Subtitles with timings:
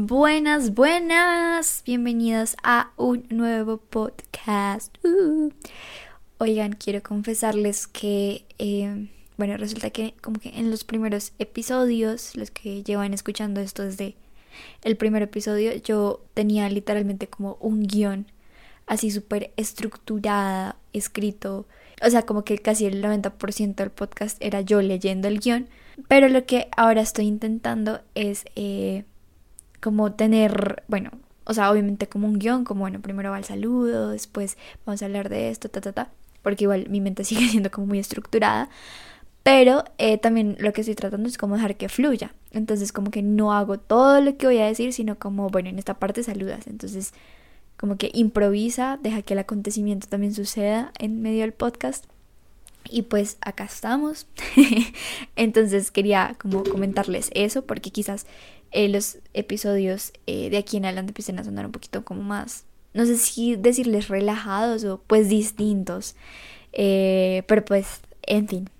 [0.00, 4.96] Buenas, buenas, bienvenidos a un nuevo podcast.
[5.04, 5.50] Uh.
[6.38, 12.52] Oigan, quiero confesarles que, eh, bueno, resulta que como que en los primeros episodios, los
[12.52, 14.14] que llevan escuchando esto desde
[14.84, 18.28] el primer episodio, yo tenía literalmente como un guion
[18.86, 21.66] así súper estructurada, escrito,
[22.06, 25.68] o sea, como que casi el 90% del podcast era yo leyendo el guion,
[26.06, 28.44] pero lo que ahora estoy intentando es...
[28.54, 29.02] Eh,
[29.80, 31.10] como tener, bueno,
[31.44, 35.06] o sea, obviamente como un guion, como bueno, primero va el saludo, después vamos a
[35.06, 36.10] hablar de esto, ta, ta, ta,
[36.42, 38.68] porque igual mi mente sigue siendo como muy estructurada,
[39.42, 43.22] pero eh, también lo que estoy tratando es como dejar que fluya, entonces como que
[43.22, 46.66] no hago todo lo que voy a decir, sino como, bueno, en esta parte saludas,
[46.66, 47.14] entonces
[47.78, 52.04] como que improvisa, deja que el acontecimiento también suceda en medio del podcast.
[52.90, 54.26] Y pues acá estamos.
[55.36, 58.26] Entonces quería como comentarles eso porque quizás
[58.70, 62.64] eh, los episodios eh, de aquí en adelante empiecen a sonar un poquito como más,
[62.92, 66.16] no sé si decirles relajados o pues distintos,
[66.72, 68.70] eh, pero pues, en fin.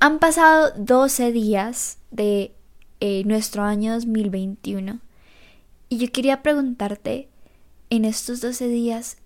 [0.00, 2.52] Han pasado 12 días de
[3.04, 5.00] eh, nuestro año 2021.
[5.88, 7.28] Y yo quería preguntarte,
[7.90, 9.16] en estos 12 días,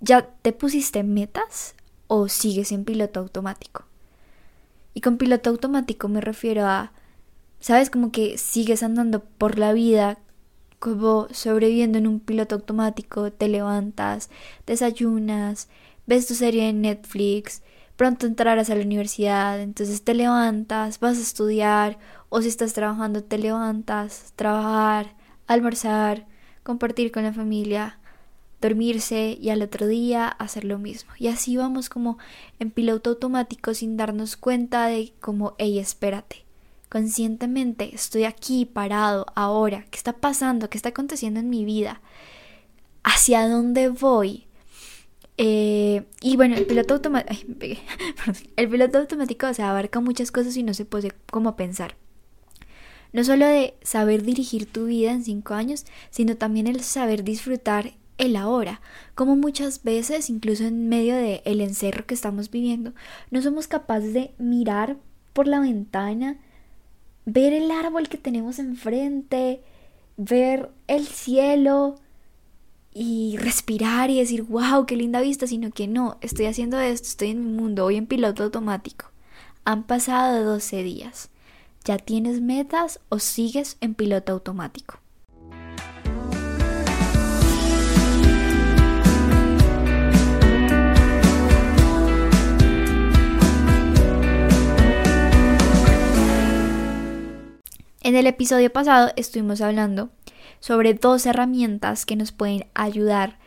[0.00, 1.76] ¿ya te pusiste metas
[2.08, 3.84] o sigues en piloto automático?
[4.92, 6.90] Y con piloto automático me refiero a,
[7.60, 7.90] ¿sabes?
[7.90, 10.18] Como que sigues andando por la vida
[10.80, 14.30] como sobreviviendo en un piloto automático, te levantas,
[14.66, 15.68] desayunas,
[16.08, 17.62] ves tu serie en Netflix,
[17.94, 23.22] pronto entrarás a la universidad, entonces te levantas, vas a estudiar, o si estás trabajando
[23.22, 25.14] te levantas, trabajar,
[25.46, 26.26] almorzar,
[26.62, 27.98] compartir con la familia,
[28.60, 31.12] dormirse y al otro día hacer lo mismo.
[31.18, 32.18] Y así vamos como
[32.58, 36.44] en piloto automático sin darnos cuenta de como, hey, espérate.
[36.88, 39.84] Conscientemente estoy aquí parado ahora.
[39.90, 40.70] ¿Qué está pasando?
[40.70, 42.00] ¿Qué está aconteciendo en mi vida?
[43.02, 44.46] ¿Hacia dónde voy?
[45.36, 47.42] Eh, y bueno, el piloto automático,
[48.56, 51.96] el piloto automático se abarca muchas cosas y no se puede como pensar.
[53.16, 57.94] No solo de saber dirigir tu vida en cinco años, sino también el saber disfrutar
[58.18, 58.82] el ahora,
[59.14, 62.92] como muchas veces, incluso en medio del el encerro que estamos viviendo,
[63.30, 64.98] no somos capaces de mirar
[65.32, 66.36] por la ventana,
[67.24, 69.62] ver el árbol que tenemos enfrente,
[70.18, 71.94] ver el cielo,
[72.92, 77.30] y respirar y decir, wow, qué linda vista, sino que no, estoy haciendo esto, estoy
[77.30, 79.06] en mi mundo, voy en piloto automático.
[79.64, 81.30] Han pasado 12 días.
[81.86, 84.98] ¿Ya tienes metas o sigues en piloto automático?
[98.00, 100.10] En el episodio pasado estuvimos hablando
[100.58, 103.38] sobre dos herramientas que nos pueden ayudar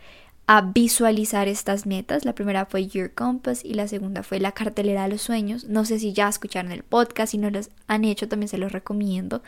[0.50, 2.26] a visualizar estas metas.
[2.26, 5.66] La primera fue Your Compass y la segunda fue la cartelera de los sueños.
[5.66, 8.72] No sé si ya escucharon el podcast, si no los han hecho, también se los
[8.72, 9.44] recomiendo.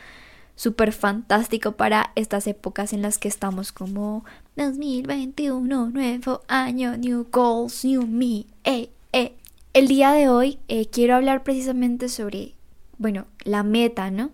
[0.54, 4.24] Súper fantástico para estas épocas en las que estamos como
[4.54, 8.46] 2021, nuevo año, new goals, new me.
[8.62, 9.34] Eh, eh.
[9.72, 12.54] El día de hoy eh, quiero hablar precisamente sobre,
[12.98, 14.30] bueno, la meta, ¿no?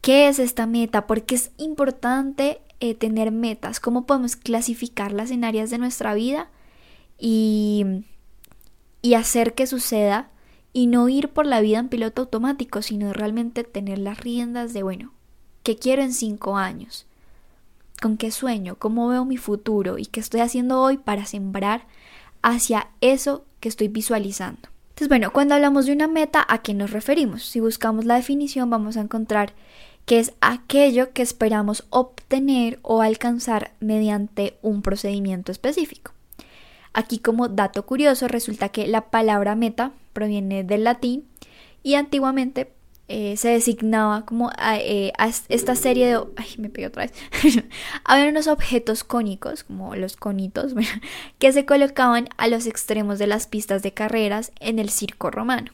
[0.00, 1.08] ¿Qué es esta meta?
[1.08, 3.80] Porque es importante eh, tener metas.
[3.80, 6.48] ¿Cómo podemos clasificarlas en áreas de nuestra vida?
[7.18, 8.04] Y,
[9.02, 10.30] y hacer que suceda
[10.72, 14.82] y no ir por la vida en piloto automático, sino realmente tener las riendas de,
[14.82, 15.12] bueno,
[15.62, 17.06] ¿qué quiero en cinco años?
[18.00, 18.76] ¿Con qué sueño?
[18.76, 19.98] ¿Cómo veo mi futuro?
[19.98, 21.86] ¿Y qué estoy haciendo hoy para sembrar
[22.42, 24.68] hacia eso que estoy visualizando?
[24.90, 27.42] Entonces, bueno, cuando hablamos de una meta, ¿a qué nos referimos?
[27.44, 29.54] Si buscamos la definición, vamos a encontrar
[30.08, 36.12] que es aquello que esperamos obtener o alcanzar mediante un procedimiento específico.
[36.94, 41.28] Aquí como dato curioso resulta que la palabra meta proviene del latín
[41.82, 42.72] y antiguamente
[43.08, 45.12] eh, se designaba como a, eh,
[45.50, 46.24] esta serie de...
[46.36, 47.12] Ay, me pegué otra vez.
[48.04, 50.72] Había unos objetos cónicos, como los conitos,
[51.38, 55.72] que se colocaban a los extremos de las pistas de carreras en el circo romano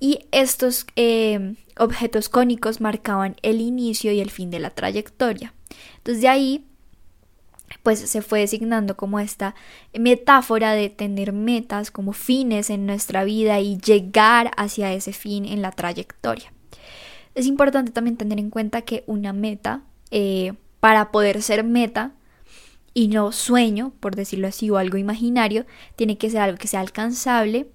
[0.00, 5.54] y estos eh, objetos cónicos marcaban el inicio y el fin de la trayectoria.
[5.98, 6.64] Entonces de ahí
[7.82, 9.54] pues se fue designando como esta
[9.96, 15.62] metáfora de tener metas como fines en nuestra vida y llegar hacia ese fin en
[15.62, 16.52] la trayectoria.
[17.34, 22.12] Es importante también tener en cuenta que una meta, eh, para poder ser meta
[22.92, 25.64] y no sueño, por decirlo así, o algo imaginario,
[25.94, 27.68] tiene que ser algo que sea alcanzable,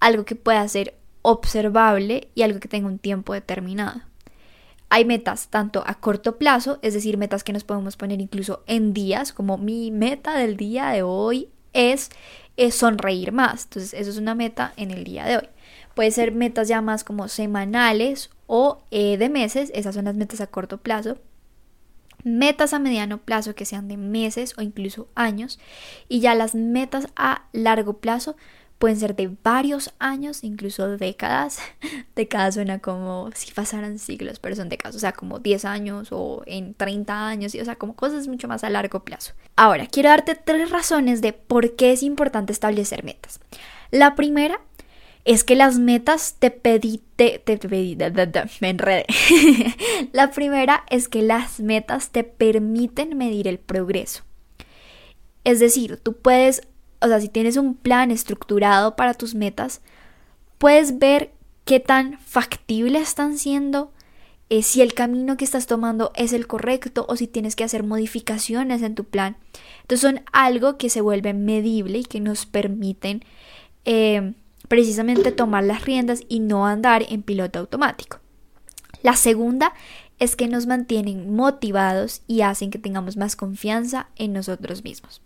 [0.00, 4.02] algo que pueda ser observable y algo que tenga un tiempo determinado.
[4.88, 8.92] Hay metas tanto a corto plazo, es decir, metas que nos podemos poner incluso en
[8.92, 12.10] días, como mi meta del día de hoy es,
[12.72, 13.64] sonreír más.
[13.64, 15.48] Entonces, eso es una meta en el día de hoy.
[15.94, 20.40] Puede ser metas ya más como semanales o eh, de meses, esas son las metas
[20.40, 21.18] a corto plazo
[22.24, 25.58] metas a mediano plazo que sean de meses o incluso años
[26.08, 28.36] y ya las metas a largo plazo
[28.80, 31.58] pueden ser de varios años, incluso décadas.
[32.16, 36.42] Décadas suena como si pasaran siglos, pero son décadas, o sea, como 10 años o
[36.46, 39.34] en 30 años, o sea, como cosas mucho más a largo plazo.
[39.54, 43.38] Ahora, quiero darte tres razones de por qué es importante establecer metas.
[43.90, 44.58] La primera
[45.26, 47.02] es que las metas te pedí,
[50.12, 54.22] la primera es que las metas te permiten medir el progreso.
[55.44, 56.62] Es decir, tú puedes,
[57.00, 59.80] o sea, si tienes un plan estructurado para tus metas,
[60.58, 61.32] puedes ver
[61.64, 63.92] qué tan factibles están siendo,
[64.48, 67.84] eh, si el camino que estás tomando es el correcto o si tienes que hacer
[67.84, 69.36] modificaciones en tu plan.
[69.82, 73.24] Entonces son algo que se vuelve medible y que nos permiten
[73.84, 74.34] eh,
[74.68, 78.18] precisamente tomar las riendas y no andar en piloto automático.
[79.02, 79.72] La segunda
[80.18, 85.22] es que nos mantienen motivados y hacen que tengamos más confianza en nosotros mismos.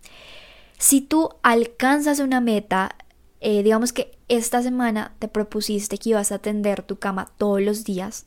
[0.77, 2.95] Si tú alcanzas una meta,
[3.41, 7.83] eh, digamos que esta semana te propusiste que ibas a atender tu cama todos los
[7.83, 8.25] días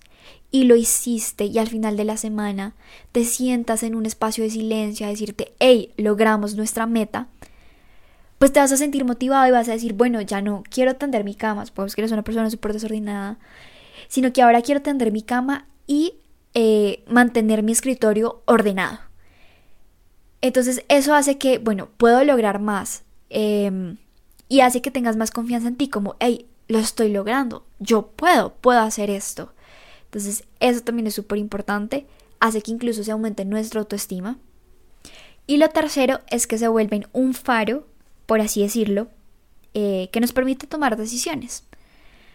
[0.51, 2.75] y lo hiciste y al final de la semana
[3.13, 7.29] te sientas en un espacio de silencio a decirte, hey, logramos nuestra meta,
[8.39, 11.25] pues te vas a sentir motivado y vas a decir, bueno, ya no quiero tender
[11.25, 13.39] mi cama, pues que eres una persona súper desordenada,
[14.07, 16.15] sino que ahora quiero tender mi cama y
[16.55, 19.08] eh, mantener mi escritorio ordenado.
[20.41, 23.97] Entonces eso hace que, bueno, puedo lograr más em,
[24.49, 28.55] y hace que tengas más confianza en ti, como, hey, lo estoy logrando, yo puedo,
[28.55, 29.53] puedo hacer esto.
[30.05, 32.07] Entonces eso también es súper importante,
[32.41, 34.39] hace que incluso se aumente nuestra autoestima.
[35.47, 37.87] Y lo tercero es que se vuelven un faro
[38.29, 39.09] por así decirlo,
[39.73, 41.65] eh, que nos permite tomar decisiones.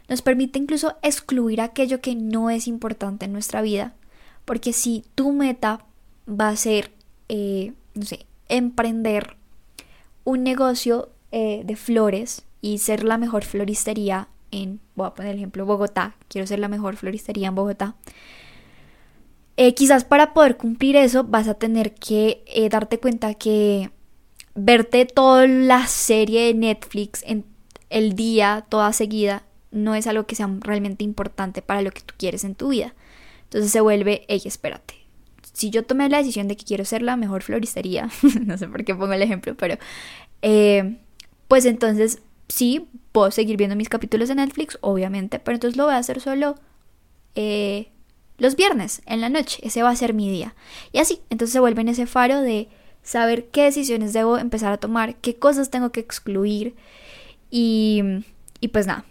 [0.09, 3.93] Nos permite incluso excluir aquello que no es importante en nuestra vida,
[4.43, 5.85] porque si tu meta
[6.27, 6.91] va a ser,
[7.29, 9.35] eh, no sé, emprender
[10.23, 15.37] un negocio eh, de flores y ser la mejor floristería en, voy a poner el
[15.37, 17.95] ejemplo, Bogotá, quiero ser la mejor floristería en Bogotá,
[19.75, 23.91] quizás para poder cumplir eso vas a tener que darte cuenta que
[24.55, 27.45] verte toda la serie de Netflix en
[27.89, 32.13] el día, toda seguida, no es algo que sea realmente importante para lo que tú
[32.17, 32.93] quieres en tu vida.
[33.43, 34.95] Entonces se vuelve, hey, espérate.
[35.53, 38.09] Si yo tomé la decisión de que quiero ser la mejor floristería,
[38.45, 39.77] no sé por qué pongo el ejemplo, pero
[40.41, 40.97] eh,
[41.47, 45.93] pues entonces sí, puedo seguir viendo mis capítulos de Netflix, obviamente, pero entonces lo voy
[45.93, 46.55] a hacer solo
[47.35, 47.87] eh,
[48.37, 49.59] los viernes, en la noche.
[49.63, 50.55] Ese va a ser mi día.
[50.91, 52.67] Y así, entonces se vuelve en ese faro de
[53.03, 56.75] saber qué decisiones debo empezar a tomar, qué cosas tengo que excluir
[57.51, 58.01] y,
[58.59, 59.05] y pues nada.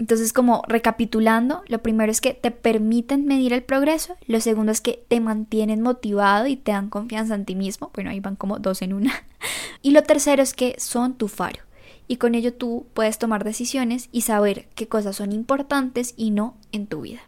[0.00, 4.80] Entonces, como recapitulando, lo primero es que te permiten medir el progreso, lo segundo es
[4.80, 8.58] que te mantienen motivado y te dan confianza en ti mismo, bueno, ahí van como
[8.58, 9.12] dos en una,
[9.82, 11.60] y lo tercero es que son tu faro,
[12.08, 16.56] y con ello tú puedes tomar decisiones y saber qué cosas son importantes y no
[16.72, 17.20] en tu vida.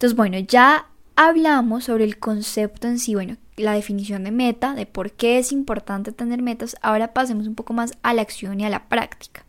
[0.00, 4.86] Entonces, bueno, ya hablamos sobre el concepto en sí, bueno, la definición de meta, de
[4.86, 6.74] por qué es importante tener metas.
[6.80, 9.44] Ahora pasemos un poco más a la acción y a la práctica,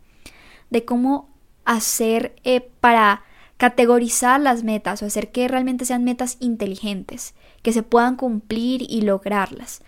[0.70, 1.30] de cómo
[1.64, 3.24] hacer eh, para
[3.56, 9.04] categorizar las metas o hacer que realmente sean metas inteligentes, que se puedan cumplir y
[9.04, 9.82] lograrlas.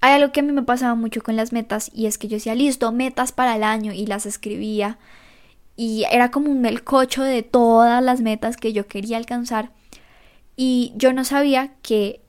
[0.00, 2.36] Hay algo que a mí me pasaba mucho con las metas y es que yo
[2.36, 4.96] decía, listo, metas para el año y las escribía
[5.76, 9.70] y era como un melcocho de todas las metas que yo quería alcanzar
[10.56, 12.22] y yo no sabía que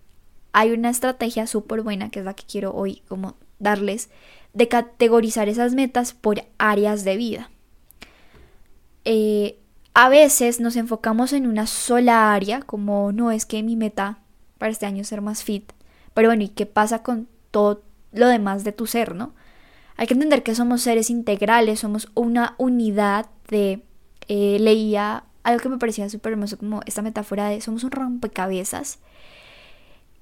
[0.52, 4.10] hay una estrategia súper buena que es la que quiero hoy como darles
[4.54, 7.50] de categorizar esas metas por áreas de vida.
[9.06, 9.60] Eh,
[9.94, 14.20] a veces nos enfocamos en una sola área, como no es que mi meta
[14.58, 15.72] para este año es ser más fit,
[16.14, 19.34] pero bueno, ¿y qué pasa con todo lo demás de tu ser, no?
[19.96, 25.78] Hay que entender que somos seres integrales, somos una unidad Eh, leía algo que me
[25.78, 29.00] parecía súper hermoso, como esta metáfora de somos un rompecabezas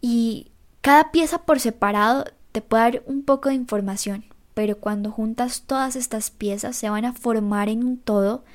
[0.02, 0.52] y
[0.86, 5.96] Cada pieza por separado te puede dar un poco de información, pero cuando juntas todas
[5.96, 8.46] estas piezas se van a formar en un todo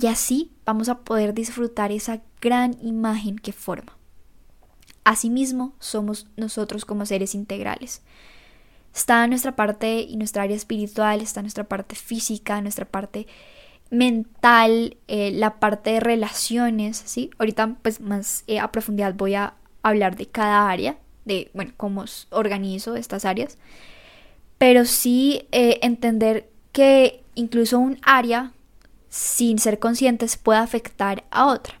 [0.00, 3.96] y así vamos a poder disfrutar esa gran imagen que forma.
[5.04, 8.02] Asimismo, somos nosotros como seres integrales.
[8.92, 13.28] Está nuestra parte y nuestra área espiritual, está nuestra parte física, nuestra parte
[13.90, 17.30] mental, eh, la parte de relaciones, ¿sí?
[17.38, 22.04] Ahorita pues más eh, a profundidad voy a hablar de cada área, de, bueno, cómo
[22.30, 23.58] organizo estas áreas,
[24.58, 28.52] pero sí eh, entender que incluso un área,
[29.08, 31.80] sin ser conscientes, puede afectar a otra.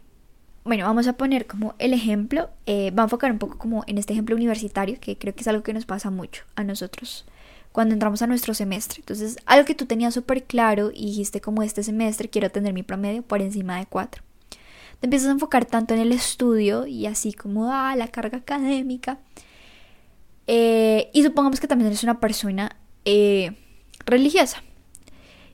[0.64, 4.12] Bueno, vamos a poner como el ejemplo, va a enfocar un poco como en este
[4.12, 7.24] ejemplo universitario, que creo que es algo que nos pasa mucho a nosotros
[7.78, 8.98] cuando entramos a nuestro semestre.
[8.98, 12.82] Entonces, algo que tú tenías súper claro y dijiste como este semestre quiero tener mi
[12.82, 14.20] promedio por encima de 4.
[14.98, 19.20] Te empiezas a enfocar tanto en el estudio y así como, ah, la carga académica.
[20.48, 23.52] Eh, y supongamos que también eres una persona eh,
[24.06, 24.60] religiosa,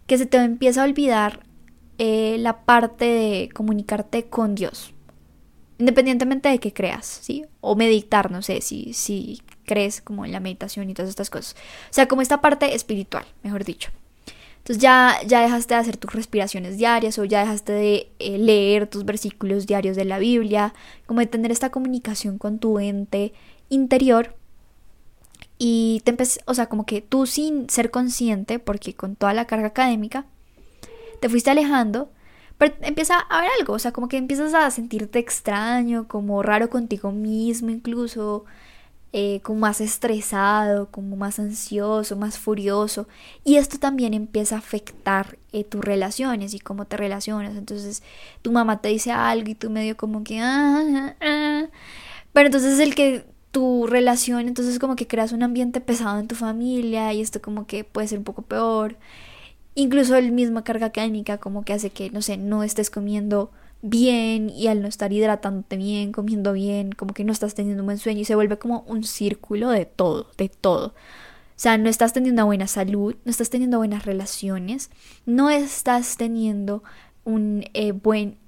[0.06, 1.40] que se te empieza a olvidar
[1.98, 4.94] la parte de comunicarte con Dios
[5.78, 7.44] independientemente de que creas, ¿sí?
[7.60, 11.56] O meditar, no sé, si, si crees como en la meditación y todas estas cosas.
[11.90, 13.90] O sea, como esta parte espiritual, mejor dicho.
[14.58, 18.86] Entonces ya, ya dejaste de hacer tus respiraciones diarias o ya dejaste de eh, leer
[18.86, 20.72] tus versículos diarios de la Biblia,
[21.06, 23.34] como de tener esta comunicación con tu ente
[23.68, 24.36] interior.
[25.58, 29.46] Y te empecé, o sea, como que tú sin ser consciente, porque con toda la
[29.46, 30.26] carga académica,
[31.20, 32.10] te fuiste alejando
[32.58, 36.70] pero empieza a haber algo, o sea, como que empiezas a sentirte extraño, como raro
[36.70, 38.44] contigo mismo incluso,
[39.16, 43.06] eh, como más estresado, como más ansioso, más furioso.
[43.44, 47.56] Y esto también empieza a afectar eh, tus relaciones y cómo te relacionas.
[47.56, 48.02] Entonces
[48.42, 50.40] tu mamá te dice algo y tú medio como que...
[50.40, 51.64] Ah, ah, ah".
[52.32, 56.34] Pero entonces el que tu relación, entonces como que creas un ambiente pesado en tu
[56.34, 58.96] familia y esto como que puede ser un poco peor.
[59.76, 63.52] Incluso el misma carga académica como que hace que, no sé, no estés comiendo
[63.84, 67.86] bien y al no estar hidratándote bien, comiendo bien, como que no estás teniendo un
[67.86, 70.88] buen sueño y se vuelve como un círculo de todo, de todo.
[70.88, 74.90] O sea, no estás teniendo una buena salud, no estás teniendo buenas relaciones,
[75.26, 76.82] no estás teniendo
[77.24, 78.38] un eh, buen,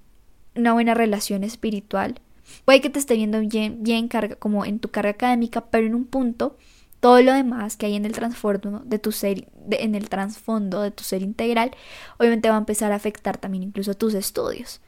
[0.55, 2.19] una buena relación espiritual.
[2.65, 5.95] Puede que te esté viendo bien, bien carga, como en tu carga académica, pero en
[5.95, 6.57] un punto
[7.01, 10.91] todo lo demás que hay en el trasfondo de tu ser, en el trasfondo de
[10.91, 11.73] tu ser integral,
[12.19, 14.81] obviamente va a empezar a afectar también incluso tus estudios.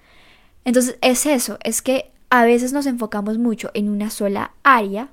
[0.65, 5.09] Entonces es eso, es que a veces nos enfocamos mucho en una sola área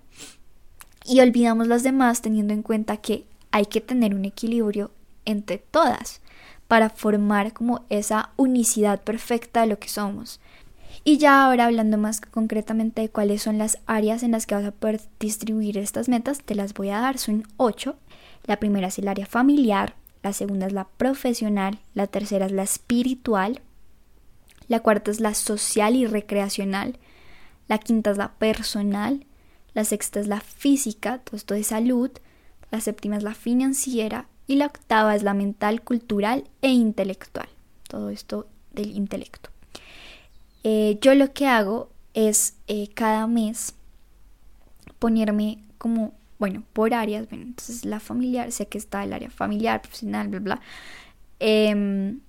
[1.05, 4.91] y olvidamos las demás teniendo en cuenta que hay que tener un equilibrio
[5.23, 6.21] entre todas
[6.67, 10.39] para formar como esa unicidad perfecta de lo que somos.
[11.03, 14.65] Y ya ahora hablando más concretamente de cuáles son las áreas en las que vas
[14.65, 17.17] a poder distribuir estas metas, te las voy a dar.
[17.17, 17.95] Son ocho.
[18.45, 22.63] La primera es el área familiar, la segunda es la profesional, la tercera es la
[22.63, 23.61] espiritual,
[24.67, 26.97] la cuarta es la social y recreacional,
[27.67, 29.25] la quinta es la personal,
[29.73, 32.11] la sexta es la física, todo esto de salud,
[32.71, 34.27] la séptima es la financiera.
[34.47, 37.49] Y la octava es la mental, cultural e intelectual,
[37.87, 39.49] todo esto del intelecto.
[40.63, 43.73] Eh, yo lo que hago es eh, cada mes
[44.99, 49.81] ponerme como, bueno, por áreas, bueno, entonces la familiar, sé que está el área familiar,
[49.81, 50.61] profesional, bla, bla,
[51.39, 52.19] em,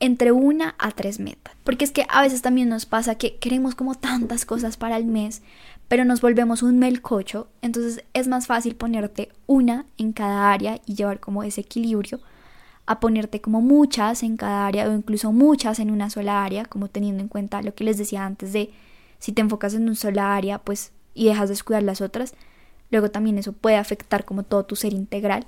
[0.00, 1.54] entre una a tres metas.
[1.64, 5.06] Porque es que a veces también nos pasa que queremos como tantas cosas para el
[5.06, 5.42] mes,
[5.88, 10.94] pero nos volvemos un melcocho, entonces es más fácil ponerte una en cada área y
[10.94, 12.20] llevar como ese equilibrio
[12.86, 16.88] a ponerte como muchas en cada área o incluso muchas en una sola área, como
[16.88, 18.70] teniendo en cuenta lo que les decía antes de
[19.18, 22.34] si te enfocas en una sola área, pues y dejas de descuidar las otras,
[22.90, 25.46] luego también eso puede afectar como todo tu ser integral.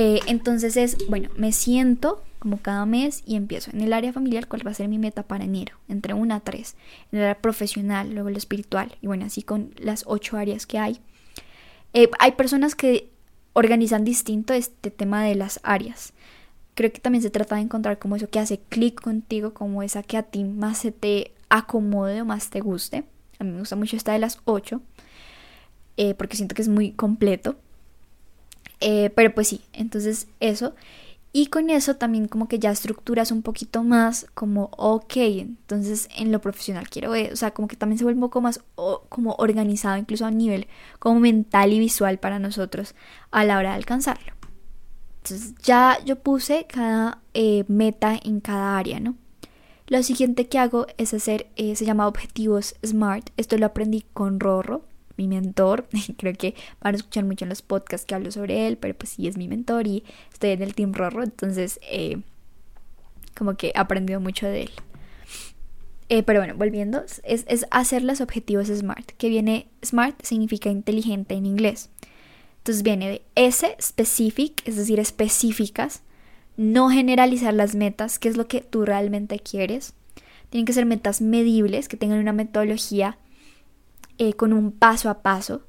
[0.00, 4.46] Eh, entonces es, bueno, me siento como cada mes y empiezo en el área familiar,
[4.46, 6.76] cuál va a ser mi meta para enero, entre una a tres,
[7.10, 10.78] en el área profesional, luego lo espiritual, y bueno, así con las ocho áreas que
[10.78, 11.00] hay.
[11.94, 13.10] Eh, hay personas que
[13.54, 16.12] organizan distinto este tema de las áreas
[16.78, 20.04] creo que también se trata de encontrar como eso que hace clic contigo, como esa
[20.04, 23.02] que a ti más se te acomode o más te guste.
[23.40, 24.80] A mí me gusta mucho esta de las 8,
[25.96, 27.56] eh, porque siento que es muy completo.
[28.80, 30.74] Eh, pero pues sí, entonces eso.
[31.32, 36.32] Y con eso también como que ya estructuras un poquito más como, ok, entonces en
[36.32, 38.60] lo profesional quiero ver, o sea, como que también se vuelve un poco más
[39.08, 40.66] como organizado, incluso a nivel
[40.98, 42.94] como mental y visual para nosotros
[43.30, 44.32] a la hora de alcanzarlo.
[45.18, 49.14] Entonces ya yo puse cada eh, meta en cada área, ¿no?
[49.86, 53.30] Lo siguiente que hago es hacer, eh, se llama objetivos SMART.
[53.36, 54.82] Esto lo aprendí con Rorro.
[55.18, 55.86] Mi mentor.
[56.16, 59.10] Creo que van a escuchar mucho en los podcasts que hablo sobre él, pero pues
[59.10, 62.22] sí es mi mentor y estoy en el Team Rorro, entonces eh,
[63.36, 64.70] como que he aprendido mucho de él.
[66.08, 71.34] Eh, pero bueno, volviendo, es, es hacer los objetivos SMART, que viene, SMART significa inteligente
[71.34, 71.90] en inglés.
[72.58, 76.02] Entonces viene de S, specific, es decir, específicas,
[76.56, 79.94] no generalizar las metas, que es lo que tú realmente quieres.
[80.50, 83.18] Tienen que ser metas medibles, que tengan una metodología
[84.18, 85.62] eh, con un paso a paso,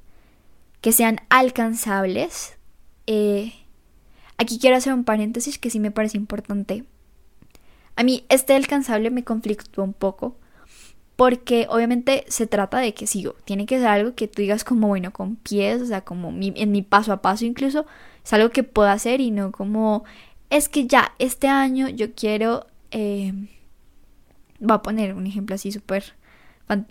[0.80, 2.56] que sean alcanzables.
[3.06, 3.54] Eh,
[4.38, 6.84] aquí quiero hacer un paréntesis que sí me parece importante
[8.00, 10.34] a mí este alcanzable me conflictó un poco
[11.16, 14.88] porque obviamente se trata de que sigo, tiene que ser algo que tú digas como
[14.88, 17.84] bueno con pies, o sea, como en mi paso a paso incluso,
[18.24, 20.04] es algo que puedo hacer y no como
[20.48, 23.34] es que ya este año yo quiero, eh,
[24.60, 26.14] voy a poner un ejemplo así súper,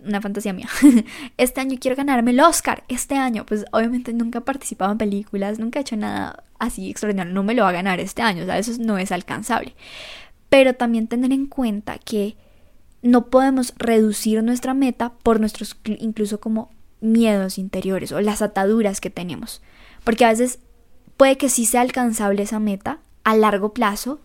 [0.04, 0.68] una fantasía mía,
[1.36, 5.58] este año quiero ganarme el Oscar, este año, pues obviamente nunca he participado en películas,
[5.58, 8.46] nunca he hecho nada así extraordinario, no me lo va a ganar este año, o
[8.46, 9.74] sea, eso no es alcanzable
[10.50, 12.36] pero también tener en cuenta que
[13.02, 16.70] no podemos reducir nuestra meta por nuestros incluso como
[17.00, 19.62] miedos interiores o las ataduras que tenemos.
[20.04, 20.58] Porque a veces
[21.16, 24.20] puede que sí sea alcanzable esa meta a largo plazo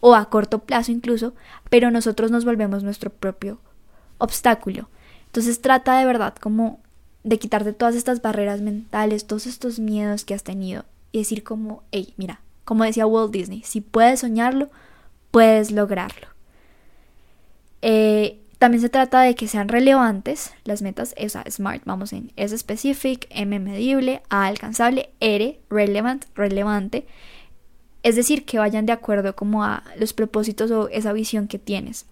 [0.00, 1.34] o a corto plazo incluso,
[1.68, 3.58] pero nosotros nos volvemos nuestro propio
[4.18, 4.88] obstáculo.
[5.34, 6.78] Entonces trata de verdad como
[7.24, 11.82] de quitarte todas estas barreras mentales, todos estos miedos que has tenido y decir como,
[11.90, 14.70] hey, mira, como decía Walt Disney, si puedes soñarlo,
[15.32, 16.28] puedes lograrlo.
[17.82, 22.30] Eh, también se trata de que sean relevantes las metas, o sea, SMART, vamos en
[22.36, 27.08] S specific, M medible, A alcanzable, R relevant, relevante.
[28.04, 32.06] Es decir, que vayan de acuerdo como a los propósitos o esa visión que tienes.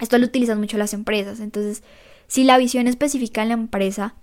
[0.00, 1.38] Esto lo utilizan mucho las empresas.
[1.38, 1.84] Entonces,
[2.30, 4.14] si la visión específica en la empresa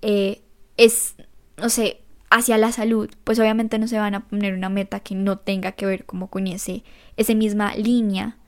[0.00, 0.40] eh,
[0.78, 1.14] es,
[1.58, 5.14] no sé, hacia la salud, pues obviamente no se van a poner una meta que
[5.14, 6.84] no tenga que ver como con ese,
[7.18, 8.38] esa misma línea.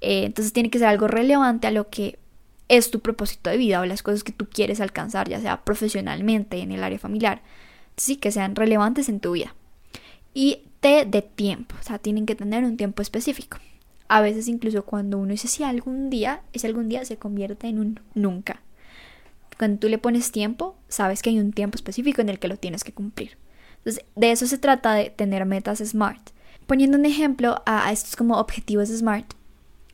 [0.00, 2.20] Eh, entonces tiene que ser algo relevante a lo que
[2.68, 6.60] es tu propósito de vida o las cosas que tú quieres alcanzar, ya sea profesionalmente,
[6.60, 7.42] en el área familiar.
[7.96, 9.56] sí, que sean relevantes en tu vida.
[10.34, 13.58] Y T de tiempo, o sea, tienen que tener un tiempo específico.
[14.08, 17.78] A veces incluso cuando uno dice si algún día, ese algún día se convierte en
[17.78, 18.60] un nunca.
[19.58, 22.56] Cuando tú le pones tiempo, sabes que hay un tiempo específico en el que lo
[22.56, 23.36] tienes que cumplir.
[23.78, 26.30] Entonces, de eso se trata de tener metas SMART.
[26.66, 29.32] Poniendo un ejemplo a, estos como objetivos SMART,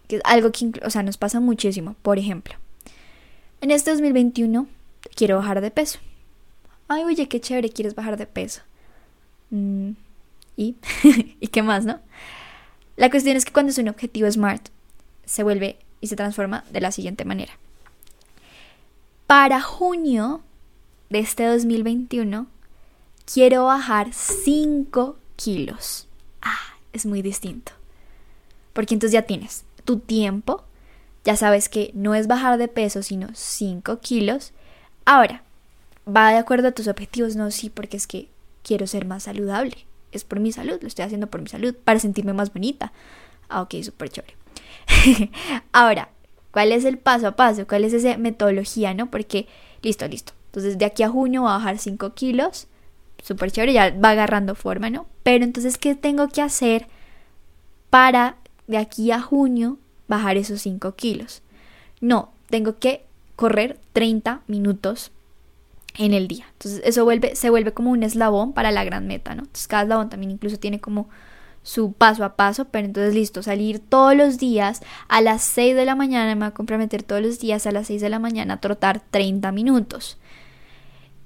[0.07, 1.97] que es algo que o sea, nos pasa muchísimo.
[2.03, 2.55] Por ejemplo,
[3.61, 4.67] en este 2021
[5.15, 5.99] quiero bajar de peso.
[6.89, 8.63] Ay, oye, qué chévere, quieres bajar de peso.
[9.51, 9.91] Mm,
[10.57, 10.77] ¿Y?
[11.41, 11.99] ¿Y qué más, no?
[12.97, 14.69] La cuestión es que cuando es un objetivo SMART,
[15.25, 17.53] se vuelve y se transforma de la siguiente manera.
[19.27, 20.43] Para junio
[21.09, 22.47] de este 2021
[23.33, 26.09] quiero bajar 5 kilos.
[26.43, 27.73] Ah, es muy distinto.
[28.73, 30.65] Porque entonces ya tienes tu tiempo,
[31.25, 34.53] ya sabes que no es bajar de peso, sino 5 kilos.
[35.05, 35.43] Ahora,
[36.07, 38.29] va de acuerdo a tus objetivos, no, sí, porque es que
[38.63, 39.87] quiero ser más saludable.
[40.13, 42.93] Es por mi salud, lo estoy haciendo por mi salud, para sentirme más bonita.
[43.49, 44.35] Ah, ok, súper chévere.
[45.73, 46.11] Ahora,
[46.51, 47.67] ¿Cuál es el paso a paso?
[47.67, 49.11] ¿Cuál es esa metodología, no?
[49.11, 49.47] Porque,
[49.83, 50.33] listo, listo.
[50.47, 52.67] Entonces, de aquí a junio va a bajar 5 kilos.
[53.23, 55.07] Súper chévere, ya va agarrando forma, ¿no?
[55.23, 56.87] Pero entonces, ¿qué tengo que hacer
[57.89, 61.43] para de aquí a junio bajar esos 5 kilos?
[62.01, 63.05] No, tengo que
[63.37, 65.13] correr 30 minutos
[65.99, 66.47] en el día.
[66.53, 69.43] Entonces, eso se vuelve como un eslabón para la gran meta, ¿no?
[69.43, 71.09] Entonces, cada eslabón también incluso tiene como
[71.63, 75.85] su paso a paso, pero entonces listo, salir todos los días a las 6 de
[75.85, 78.55] la mañana, me voy a comprometer todos los días a las 6 de la mañana
[78.55, 80.19] a trotar 30 minutos.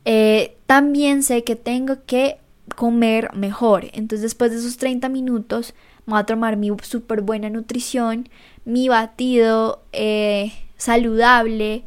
[0.04, 2.38] Eh, también sé que tengo que
[2.76, 5.74] comer mejor, entonces después de esos 30 minutos
[6.06, 8.28] me voy a tomar mi súper buena nutrición,
[8.64, 11.84] mi batido eh, saludable,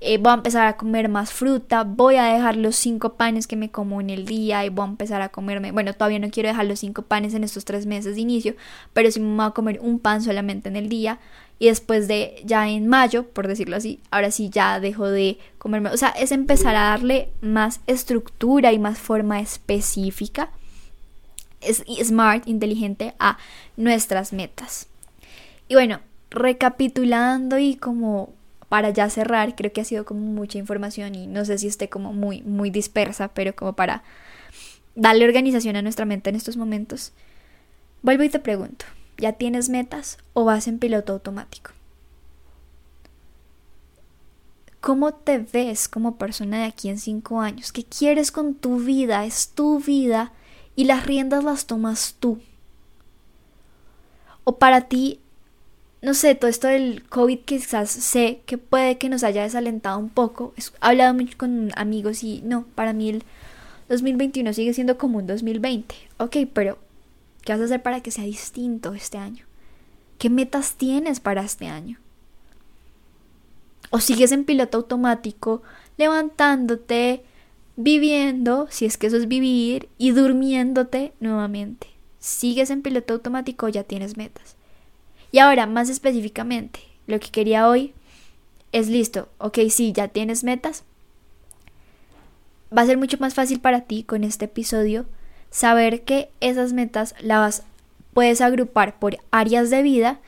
[0.00, 3.56] eh, voy a empezar a comer más fruta, voy a dejar los cinco panes que
[3.56, 6.48] me como en el día y voy a empezar a comerme, bueno, todavía no quiero
[6.48, 8.54] dejar los cinco panes en estos tres meses de inicio,
[8.92, 11.20] pero sí me voy a comer un pan solamente en el día
[11.58, 15.90] y después de ya en mayo, por decirlo así, ahora sí ya dejo de comerme,
[15.90, 20.50] o sea, es empezar a darle más estructura y más forma específica,
[21.60, 23.38] es smart, inteligente a
[23.76, 24.88] nuestras metas.
[25.68, 28.34] Y bueno, recapitulando y como
[28.74, 31.88] para ya cerrar, creo que ha sido como mucha información y no sé si esté
[31.88, 34.02] como muy, muy dispersa, pero como para
[34.96, 37.12] darle organización a nuestra mente en estos momentos.
[38.02, 38.84] Vuelvo y te pregunto,
[39.16, 41.70] ¿ya tienes metas o vas en piloto automático?
[44.80, 47.70] ¿Cómo te ves como persona de aquí en cinco años?
[47.70, 49.24] ¿Qué quieres con tu vida?
[49.24, 50.32] Es tu vida
[50.74, 52.40] y las riendas las tomas tú.
[54.42, 55.20] O para ti,
[56.04, 60.10] no sé, todo esto del COVID quizás sé que puede que nos haya desalentado un
[60.10, 60.52] poco.
[60.58, 63.24] He hablado mucho con amigos y no, para mí el
[63.88, 65.94] 2021 sigue siendo como un 2020.
[66.18, 66.76] Ok, pero
[67.42, 69.46] ¿qué vas a hacer para que sea distinto este año?
[70.18, 71.98] ¿Qué metas tienes para este año?
[73.88, 75.62] O sigues en piloto automático,
[75.96, 77.24] levantándote,
[77.76, 81.86] viviendo, si es que eso es vivir, y durmiéndote nuevamente.
[82.18, 84.56] Sigues en piloto automático, ya tienes metas.
[85.34, 87.92] Y ahora, más específicamente, lo que quería hoy
[88.70, 89.28] es listo.
[89.38, 90.84] Ok, sí, ya tienes metas.
[92.72, 95.06] Va a ser mucho más fácil para ti con este episodio
[95.50, 97.64] saber que esas metas las
[98.12, 100.20] puedes agrupar por áreas de vida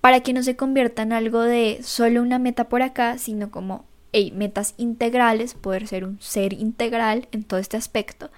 [0.00, 3.84] para que no se convierta en algo de solo una meta por acá, sino como
[4.32, 8.30] metas integrales, poder ser un ser integral en todo este aspecto,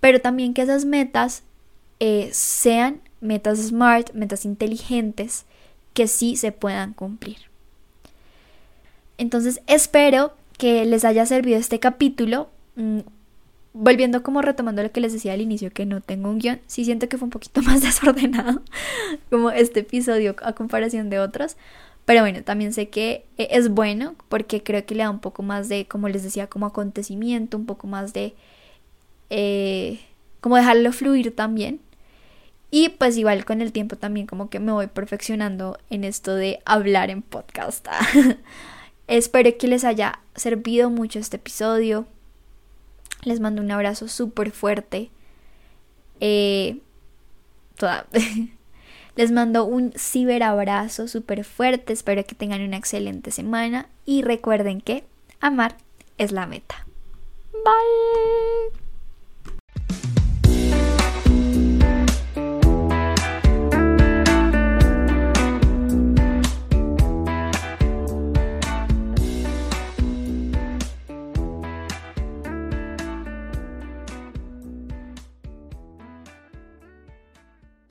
[0.00, 1.44] pero también que esas metas
[1.98, 5.44] eh, sean metas smart, metas inteligentes,
[5.94, 7.38] que sí se puedan cumplir.
[9.18, 12.48] Entonces espero que les haya servido este capítulo.
[12.76, 13.00] Mm,
[13.72, 16.86] volviendo como retomando lo que les decía al inicio, que no tengo un guion, sí
[16.86, 18.62] siento que fue un poquito más desordenado
[19.30, 21.56] como este episodio a comparación de otros.
[22.06, 25.42] Pero bueno, también sé que e, es bueno porque creo que le da un poco
[25.42, 28.34] más de, como les decía, como acontecimiento, un poco más de...
[29.28, 30.00] Eh,
[30.40, 31.80] como dejarlo fluir también.
[32.70, 36.60] Y pues igual con el tiempo también como que me voy perfeccionando en esto de
[36.64, 37.86] hablar en podcast.
[39.06, 42.06] Espero que les haya servido mucho este episodio.
[43.22, 45.10] Les mando un abrazo súper fuerte.
[46.20, 46.80] Eh,
[49.16, 51.92] Les mando un ciberabrazo súper fuerte.
[51.92, 53.88] Espero que tengan una excelente semana.
[54.04, 55.04] Y recuerden que
[55.40, 55.76] amar
[56.18, 56.86] es la meta.
[57.52, 58.85] Bye.